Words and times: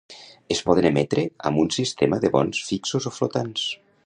Es 0.55 0.61
poden 0.69 0.87
emetre 0.91 1.25
amb 1.51 1.63
un 1.67 1.71
sistema 1.77 2.21
de 2.25 2.35
bons 2.39 2.65
fixos 2.71 3.11
o 3.13 3.17
flotants. 3.19 3.73